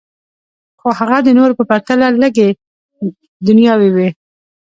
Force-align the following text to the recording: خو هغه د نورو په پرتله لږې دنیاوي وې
خو 0.79 0.87
هغه 0.99 1.17
د 1.25 1.29
نورو 1.37 1.57
په 1.59 1.63
پرتله 1.69 2.07
لږې 2.23 2.49
دنیاوي 3.47 3.89
وې 3.95 4.09